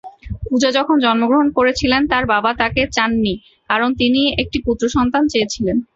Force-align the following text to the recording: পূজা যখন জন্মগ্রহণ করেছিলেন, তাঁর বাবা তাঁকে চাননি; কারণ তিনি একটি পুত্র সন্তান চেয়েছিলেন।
পূজা 0.45 0.69
যখন 0.77 0.95
জন্মগ্রহণ 1.05 1.47
করেছিলেন, 1.57 2.01
তাঁর 2.11 2.25
বাবা 2.33 2.51
তাঁকে 2.59 2.81
চাননি; 2.95 3.33
কারণ 3.69 3.89
তিনি 4.01 4.21
একটি 4.41 4.57
পুত্র 4.67 4.83
সন্তান 4.95 5.23
চেয়েছিলেন। 5.31 5.77